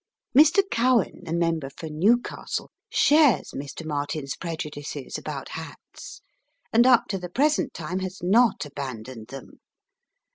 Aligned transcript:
Mr. 0.35 0.63
Cowen, 0.71 1.21
the 1.25 1.31
member 1.31 1.69
for 1.69 1.87
Newcastle, 1.87 2.71
shares 2.89 3.51
Mr 3.55 3.85
Martin's 3.85 4.35
prejudices 4.35 5.15
about 5.15 5.49
hats, 5.49 6.21
and 6.73 6.87
up 6.87 7.05
to 7.09 7.19
the 7.19 7.29
present 7.29 7.71
time 7.75 7.99
has 7.99 8.19
not 8.23 8.65
abandoned 8.65 9.27
them. 9.27 9.59